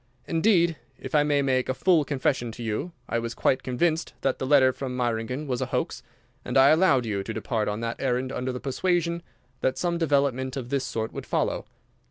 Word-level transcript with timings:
Indeed, 0.25 0.77
if 0.99 1.13
I 1.13 1.21
may 1.21 1.43
make 1.43 1.69
a 1.69 1.75
full 1.75 2.03
confession 2.05 2.51
to 2.53 2.63
you, 2.63 2.91
I 3.07 3.19
was 3.19 3.35
quite 3.35 3.61
convinced 3.61 4.15
that 4.21 4.39
the 4.39 4.47
letter 4.47 4.73
from 4.73 4.97
Meiringen 4.97 5.45
was 5.45 5.61
a 5.61 5.67
hoax, 5.67 6.01
and 6.43 6.57
I 6.57 6.69
allowed 6.69 7.05
you 7.05 7.21
to 7.21 7.33
depart 7.35 7.67
on 7.67 7.81
that 7.81 8.01
errand 8.01 8.31
under 8.31 8.51
the 8.51 8.59
persuasion 8.59 9.21
that 9.59 9.77
some 9.77 9.99
development 9.99 10.57
of 10.57 10.69
this 10.69 10.85
sort 10.87 11.13
would 11.13 11.27
follow. 11.27 11.65